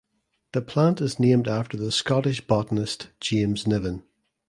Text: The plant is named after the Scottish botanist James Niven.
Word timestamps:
The 0.53 0.63
plant 0.63 0.99
is 0.99 1.19
named 1.19 1.47
after 1.47 1.77
the 1.77 1.91
Scottish 1.91 2.41
botanist 2.47 3.09
James 3.19 3.67
Niven. 3.67 4.01